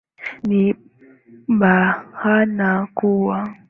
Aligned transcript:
ni 0.47 0.61
bayana 1.59 2.71
kuwa 2.95 3.37